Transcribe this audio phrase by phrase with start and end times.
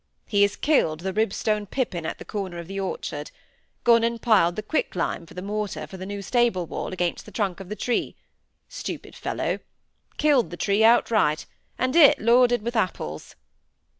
[0.25, 3.29] He has killed the Ribstone pippin at the corner of the orchard;
[3.83, 7.31] gone and piled the quicklime for the mortar for the new stable wall against the
[7.31, 9.59] trunk of the tree—stupid fellow!
[10.17, 13.35] killed the tree outright—and it loaded with apples!"